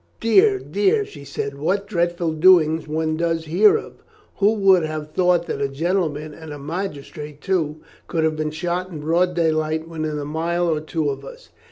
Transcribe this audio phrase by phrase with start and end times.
[0.19, 4.01] "Dear, dear!" she said, "what dreadful doings one does hear of.
[4.37, 8.89] Who would have thought that a gentleman, and a magistrate too, could have been shot
[8.89, 11.49] in broad daylight within a mile or two of us.